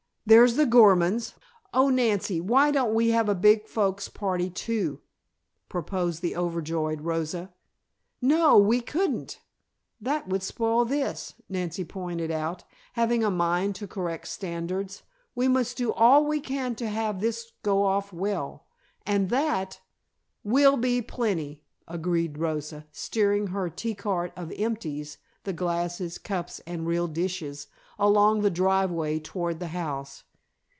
[0.23, 1.33] There's the Gormans!
[1.73, 5.01] Oh, Nancy, why don't we have a big folks party, too?"
[5.67, 7.51] proposed the over joyed Rosa.
[8.21, 9.41] "No, we couldn't.
[9.99, 15.03] That would spoil this," Nancy pointed out, having a mind to correct standards.
[15.35, 18.67] "We must do all we can to have this go off well,
[19.05, 19.81] and that"
[20.53, 26.87] "Will be plenty," agreed Rosa, steering her tea cart of "empties" (the glasses, cups and
[26.87, 30.23] real dishes) along the driveway toward the house.